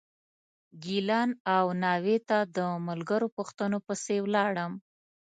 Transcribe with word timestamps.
ګیلان 0.83 1.29
او 1.55 1.65
ناوې 1.83 2.17
ته 2.29 2.37
د 2.55 2.57
ملګرو 2.87 3.27
پوښتنو 3.37 3.77
پسې 3.87 4.15
ولاړم. 4.25 4.73